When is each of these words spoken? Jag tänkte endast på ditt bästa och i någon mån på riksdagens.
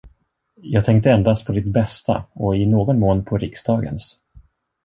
Jag 0.61 0.85
tänkte 0.85 1.11
endast 1.11 1.45
på 1.45 1.51
ditt 1.51 1.73
bästa 1.73 2.25
och 2.33 2.55
i 2.57 2.65
någon 2.65 2.99
mån 2.99 3.25
på 3.25 3.37
riksdagens. 3.37 4.17